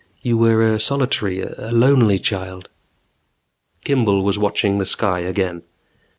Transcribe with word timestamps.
"You 0.23 0.35
were 0.35 0.63
a 0.63 0.79
solitary, 0.79 1.41
a 1.41 1.69
lonely 1.71 2.17
child." 2.17 2.69
Kimball 3.85 4.23
was 4.23 4.39
watching 4.39 4.79
the 4.79 4.85
sky 4.85 5.19
again. 5.19 5.61